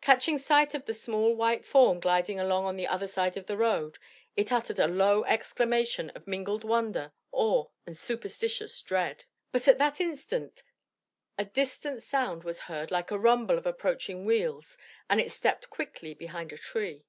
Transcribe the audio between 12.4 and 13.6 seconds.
was heard like the rumble